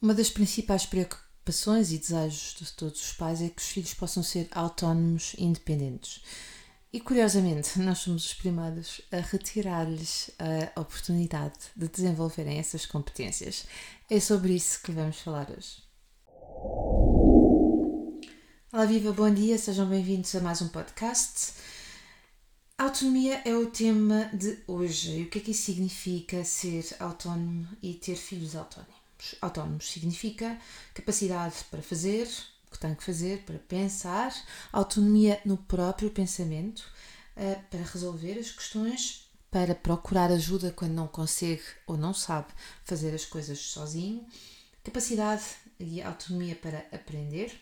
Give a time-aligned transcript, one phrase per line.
[0.00, 4.22] Uma das principais preocupações e desejos de todos os pais é que os filhos possam
[4.22, 6.22] ser autónomos e independentes.
[6.92, 13.66] E curiosamente, nós somos os primados a retirar-lhes a oportunidade de desenvolverem essas competências.
[14.10, 15.82] É sobre isso que vamos falar hoje.
[18.72, 21.54] Olá, viva, bom dia, sejam bem-vindos a mais um podcast.
[22.76, 25.18] Autonomia é o tema de hoje.
[25.18, 29.03] E o que é que isso significa ser autónomo e ter filhos autónomos?
[29.40, 30.58] Autónomos significa
[30.92, 32.28] capacidade para fazer
[32.68, 34.34] o que tem que fazer, para pensar,
[34.72, 36.84] autonomia no próprio pensamento,
[37.36, 42.48] eh, para resolver as questões, para procurar ajuda quando não consegue ou não sabe
[42.82, 44.26] fazer as coisas sozinho,
[44.82, 45.44] capacidade
[45.78, 47.60] e autonomia para aprender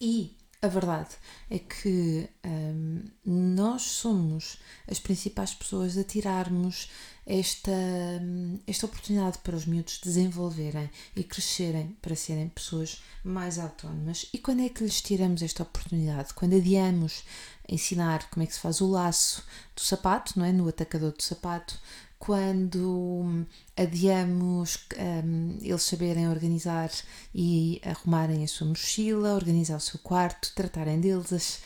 [0.00, 1.10] e a verdade
[1.50, 4.58] é que hum, nós somos
[4.90, 6.90] as principais pessoas a tirarmos
[7.26, 14.26] esta, hum, esta oportunidade para os miúdos desenvolverem e crescerem para serem pessoas mais autónomas.
[14.32, 16.32] E quando é que lhes tiramos esta oportunidade?
[16.34, 17.24] Quando adiamos
[17.68, 19.44] ensinar como é que se faz o laço
[19.76, 20.52] do sapato, não é?
[20.52, 21.78] No atacador do sapato,
[22.24, 26.90] quando adiamos um, eles saberem organizar
[27.34, 31.60] e arrumarem a sua mochila, organizar o seu quarto, tratarem deles,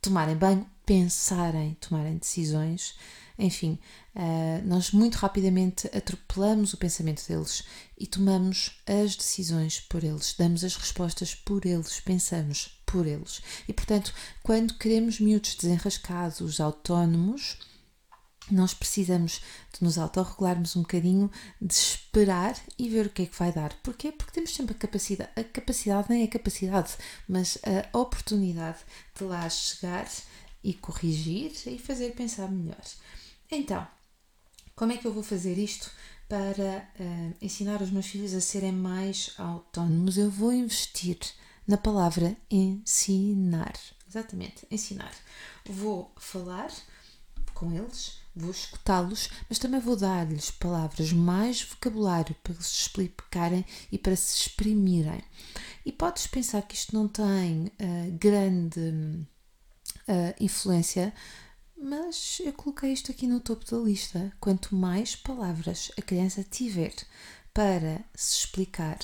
[0.00, 2.94] tomarem banho, pensarem, tomarem decisões.
[3.36, 3.80] Enfim,
[4.14, 7.64] uh, nós muito rapidamente atropelamos o pensamento deles
[7.98, 13.42] e tomamos as decisões por eles, damos as respostas por eles, pensamos por eles.
[13.66, 17.58] E portanto, quando queremos miúdos desenrascados, autónomos,
[18.50, 19.40] nós precisamos
[19.72, 21.30] de nos autorregularmos um bocadinho,
[21.60, 23.72] de esperar e ver o que é que vai dar.
[23.82, 24.12] Porquê?
[24.12, 26.94] Porque temos sempre a capacidade, a capacidade nem a capacidade,
[27.28, 27.58] mas
[27.92, 28.78] a oportunidade
[29.16, 30.08] de lá chegar
[30.62, 32.84] e corrigir e fazer pensar melhor.
[33.50, 33.86] Então,
[34.74, 35.90] como é que eu vou fazer isto
[36.28, 40.18] para uh, ensinar os meus filhos a serem mais autónomos?
[40.18, 41.18] Eu vou investir
[41.66, 43.74] na palavra ensinar.
[44.08, 45.12] Exatamente, ensinar.
[45.64, 46.70] Vou falar
[47.52, 53.98] com eles, vou escutá-los, mas também vou dar-lhes palavras, mais vocabulário para se explicarem e
[53.98, 55.22] para se exprimirem.
[55.84, 61.14] E podes pensar que isto não tem uh, grande uh, influência,
[61.76, 64.32] mas eu coloquei isto aqui no topo da lista.
[64.40, 66.94] Quanto mais palavras a criança tiver
[67.52, 68.98] para se explicar,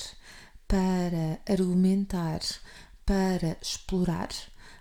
[0.67, 2.41] para argumentar,
[3.05, 4.29] para explorar,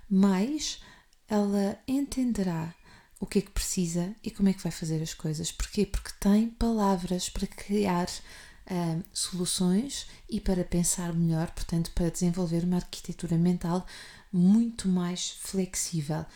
[0.09, 0.81] mais
[1.29, 2.75] ela entenderá
[3.23, 5.53] o que é que precisa e como é que vai fazer as coisas.
[5.53, 5.87] Porquê?
[5.87, 12.79] Porque tem palavras para criar uh, soluções e para pensar melhor, portanto, para desenvolver uma
[12.79, 13.87] arquitetura mental
[14.33, 16.27] muito mais flexível.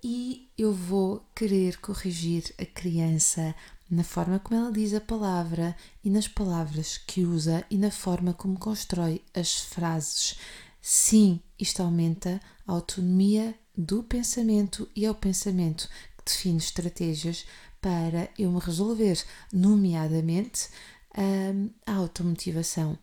[0.00, 3.52] E eu vou querer corrigir a criança
[3.90, 5.74] na forma como ela diz a palavra
[6.04, 10.36] e nas palavras que usa e na forma como constrói as frases.
[10.80, 15.88] Sim, isto aumenta a autonomia do pensamento e ao pensamento
[16.28, 17.46] define estratégias
[17.80, 19.22] para eu me resolver,
[19.52, 20.68] nomeadamente
[21.16, 22.98] hum, a automotivação.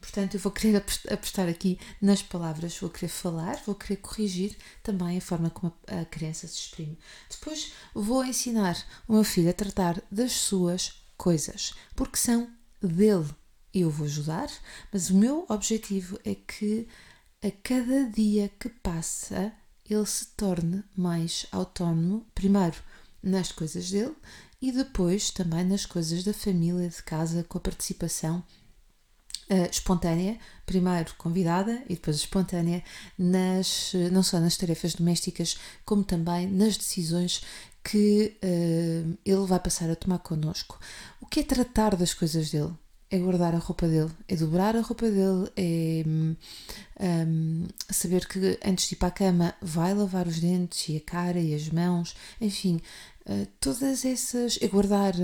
[0.00, 5.16] Portanto, eu vou querer apostar aqui nas palavras, vou querer falar, vou querer corrigir também
[5.16, 6.98] a forma como a criança se exprime.
[7.30, 8.76] Depois vou ensinar
[9.08, 12.50] o meu filho a tratar das suas coisas, porque são
[12.82, 13.30] dele.
[13.72, 14.48] Eu vou ajudar,
[14.92, 16.86] mas o meu objetivo é que
[17.42, 19.52] a cada dia que passa
[19.88, 22.76] ele se torne mais autónomo, primeiro
[23.22, 24.14] nas coisas dele
[24.60, 28.42] e depois também nas coisas da família, de casa, com a participação
[29.50, 32.82] uh, espontânea, primeiro convidada e depois espontânea,
[33.18, 37.42] nas, não só nas tarefas domésticas, como também nas decisões
[37.82, 40.78] que uh, ele vai passar a tomar connosco.
[41.20, 42.72] O que é tratar das coisas dele?
[43.14, 48.88] É guardar a roupa dele, é dobrar a roupa dele, é um, saber que antes
[48.88, 52.16] de ir para a cama vai lavar os dentes e a cara e as mãos,
[52.40, 52.80] enfim,
[53.26, 54.58] uh, todas essas.
[54.60, 55.14] é guardar.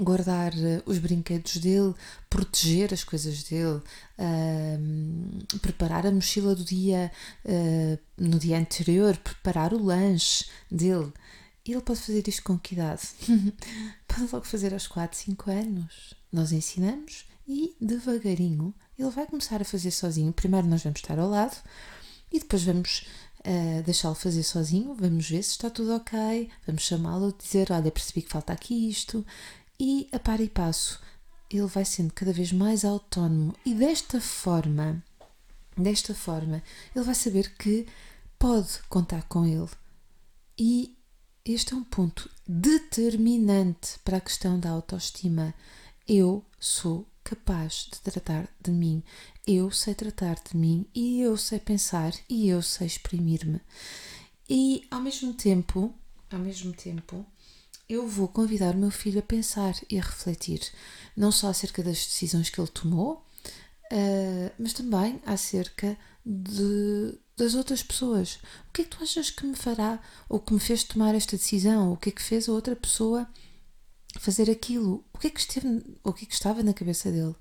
[0.00, 1.94] Guardar uh, os brinquedos dele,
[2.28, 3.80] proteger as coisas dele,
[4.18, 7.12] uh, preparar a mochila do dia
[7.44, 11.12] uh, no dia anterior, preparar o lanche dele.
[11.64, 13.02] Ele pode fazer isto com que idade?
[14.08, 16.14] pode logo fazer aos 4, 5 anos.
[16.34, 20.32] Nós ensinamos e devagarinho ele vai começar a fazer sozinho.
[20.32, 21.56] Primeiro nós vamos estar ao lado
[22.32, 23.06] e depois vamos
[23.40, 28.22] uh, deixá-lo fazer sozinho, vamos ver se está tudo ok, vamos chamá-lo, dizer, olha, percebi
[28.22, 29.24] que falta aqui isto,
[29.78, 31.00] e a par e passo
[31.50, 35.00] ele vai sendo cada vez mais autónomo e desta forma,
[35.76, 36.60] desta forma,
[36.94, 37.86] ele vai saber que
[38.38, 39.70] pode contar com ele.
[40.58, 40.96] E
[41.44, 45.54] este é um ponto determinante para a questão da autoestima.
[46.06, 49.02] Eu sou capaz de tratar de mim,
[49.46, 53.58] eu sei tratar de mim e eu sei pensar e eu sei exprimir-me.
[54.48, 55.94] E ao mesmo tempo,
[56.30, 57.24] ao mesmo tempo,
[57.88, 60.60] eu vou convidar o meu filho a pensar e a refletir,
[61.16, 63.24] não só acerca das decisões que ele tomou,
[63.90, 68.38] uh, mas também acerca de, das outras pessoas.
[68.68, 69.98] O que é que tu achas que me fará
[70.28, 71.94] ou que me fez tomar esta decisão?
[71.94, 73.26] O que é que fez a outra pessoa
[74.18, 75.04] fazer aquilo?
[75.12, 77.34] O que é que, esteve, o que, é que estava na cabeça dele?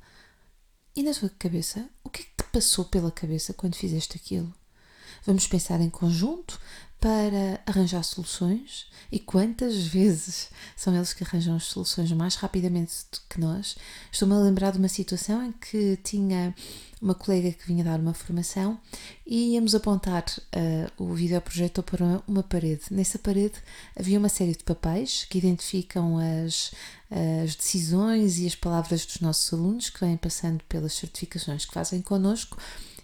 [0.95, 4.53] E na tua cabeça, o que é que te passou pela cabeça quando fizeste aquilo?
[5.25, 6.59] Vamos pensar em conjunto
[7.03, 13.19] para arranjar soluções e quantas vezes são eles que arranjam as soluções mais rapidamente do
[13.29, 13.75] que nós.
[14.09, 16.55] Estou-me a lembrar de uma situação em que tinha
[17.01, 18.79] uma colega que vinha dar uma formação
[19.27, 22.83] e íamos apontar uh, o videoprojetor para uma, uma parede.
[22.89, 23.55] Nessa parede
[23.99, 26.71] havia uma série de papéis que identificam as,
[27.11, 32.01] as decisões e as palavras dos nossos alunos que vêm passando pelas certificações que fazem
[32.01, 32.57] connosco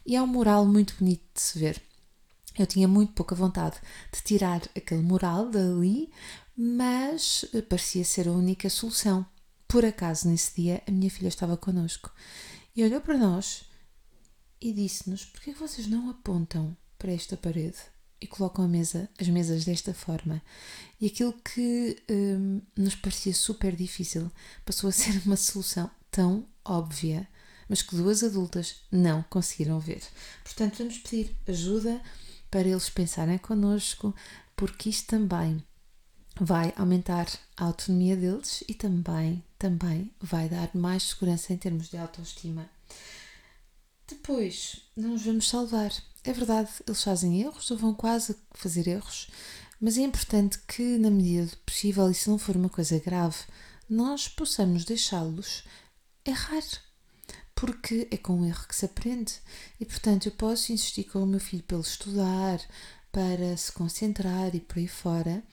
[0.06, 1.89] e é um mural muito bonito de se ver.
[2.60, 3.78] Eu tinha muito pouca vontade
[4.12, 6.12] de tirar aquele mural dali,
[6.58, 9.26] mas eh, parecia ser a única solução.
[9.66, 12.12] Por acaso, nesse dia, a minha filha estava connosco
[12.76, 13.64] e olhou para nós
[14.60, 17.78] e disse-nos: Por que vocês não apontam para esta parede
[18.20, 20.42] e colocam a mesa, as mesas desta forma?
[21.00, 24.30] E aquilo que hum, nos parecia super difícil
[24.66, 27.26] passou a ser uma solução tão óbvia,
[27.70, 30.04] mas que duas adultas não conseguiram ver.
[30.44, 32.02] Portanto, vamos pedir ajuda
[32.50, 34.14] para eles pensarem connosco,
[34.56, 35.64] porque isto também
[36.40, 41.98] vai aumentar a autonomia deles e também, também vai dar mais segurança em termos de
[41.98, 42.70] autoestima.
[44.08, 45.92] Depois, não os vamos salvar.
[46.24, 49.28] É verdade, eles fazem erros ou vão quase fazer erros,
[49.80, 53.38] mas é importante que, na medida do possível, e se não for uma coisa grave,
[53.90, 55.64] nós possamos deixá-los
[56.26, 56.64] errar
[57.60, 59.34] porque é com o erro que se aprende.
[59.80, 62.62] E portanto, eu posso insistir com o meu filho para ele estudar,
[63.12, 65.44] para se concentrar e por aí fora,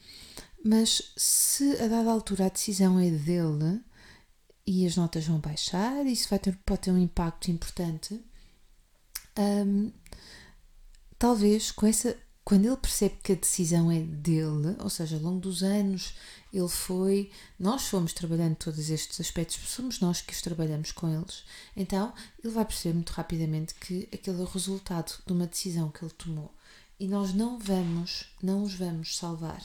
[0.63, 3.81] mas se a dada altura a decisão é dele
[4.65, 8.23] e as notas vão baixar, isso vai ter, pode ter um impacto importante.
[9.37, 9.91] Um,
[11.19, 15.41] talvez com essa quando ele percebe que a decisão é dele, ou seja, ao longo
[15.41, 16.13] dos anos
[16.53, 17.29] ele foi,
[17.59, 21.43] nós fomos trabalhando todos estes aspectos, somos nós que os trabalhamos com eles,
[21.75, 26.05] então ele vai perceber muito rapidamente que aquele é o resultado de uma decisão que
[26.05, 26.49] ele tomou
[26.99, 29.61] e nós não vamos, não os vamos salvar.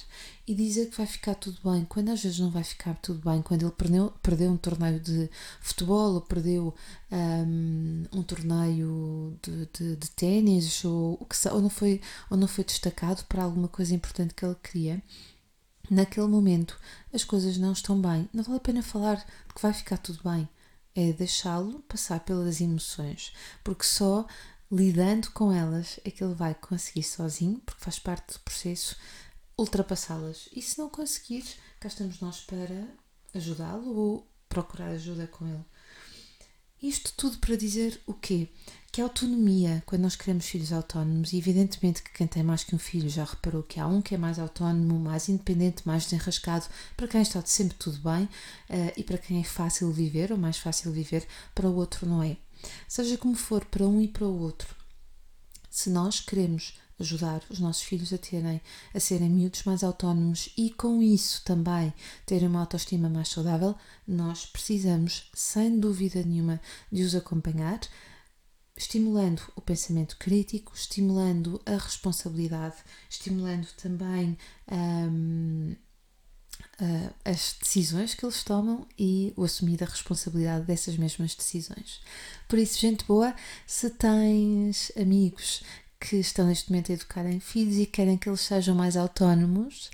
[0.47, 3.41] E dizer que vai ficar tudo bem, quando às vezes não vai ficar tudo bem,
[3.41, 5.31] quando ele perdeu, perdeu um torneio de
[5.61, 6.75] futebol ou perdeu
[7.11, 12.65] um, um torneio de, de, de ténis ou, que, ou, não foi, ou não foi
[12.65, 15.03] destacado para alguma coisa importante que ele queria,
[15.91, 16.79] naquele momento
[17.15, 18.29] as coisas não estão bem.
[18.33, 20.47] Não vale a pena falar de que vai ficar tudo bem.
[20.95, 23.33] É deixá-lo passar pelas emoções,
[23.65, 24.27] porque só
[24.73, 28.97] lidando com elas é que ele vai conseguir sozinho, porque faz parte do processo,
[29.57, 30.49] ultrapassá-las.
[30.51, 31.45] E se não conseguir,
[31.79, 32.89] cá estamos nós para
[33.35, 35.65] ajudá-lo ou procurar ajuda com ele.
[36.83, 38.49] Isto tudo para dizer o quê?
[38.91, 42.75] Que a autonomia, quando nós queremos filhos autónomos, e evidentemente que quem tem mais que
[42.75, 46.67] um filho já reparou que há um que é mais autónomo, mais independente, mais desenrascado,
[46.97, 50.57] para quem está sempre tudo bem, uh, e para quem é fácil viver, ou mais
[50.59, 52.37] fácil viver, para o outro não é.
[52.89, 54.75] Seja como for, para um e para o outro.
[55.71, 58.61] Se nós queremos ajudar os nossos filhos a terem
[58.95, 61.93] a serem miúdos mais autónomos e com isso também
[62.25, 63.75] terem uma autoestima mais saudável,
[64.07, 66.61] nós precisamos, sem dúvida nenhuma,
[66.91, 67.81] de os acompanhar,
[68.77, 72.77] estimulando o pensamento crítico, estimulando a responsabilidade,
[73.09, 74.39] estimulando também
[74.71, 75.75] um,
[76.81, 82.01] uh, as decisões que eles tomam e o assumir a responsabilidade dessas mesmas decisões.
[82.49, 83.35] Por isso, gente boa,
[83.67, 85.63] se tens amigos
[86.01, 89.91] que estão neste momento a educar em filhos e querem que eles sejam mais autónomos,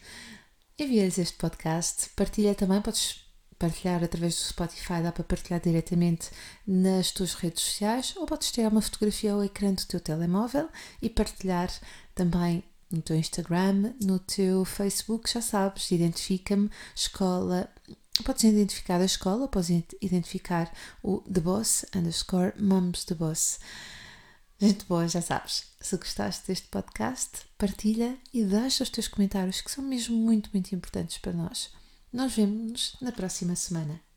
[0.78, 6.30] envia-lhes este podcast, partilha também, podes partilhar através do Spotify, dá para partilhar diretamente
[6.66, 10.68] nas tuas redes sociais ou podes tirar uma fotografia ao ecrã do teu telemóvel
[11.02, 11.68] e partilhar
[12.14, 17.70] também no teu Instagram, no teu Facebook, já sabes, identifica-me, escola.
[18.24, 23.60] Podes identificar a escola, podes identificar o The Boss underscore Mums The Boss.
[24.60, 25.66] Gente boa, já sabes.
[25.80, 30.74] Se gostaste deste podcast, partilha e deixa os teus comentários, que são mesmo muito, muito
[30.74, 31.70] importantes para nós.
[32.12, 34.07] Nós vemos-nos na próxima semana.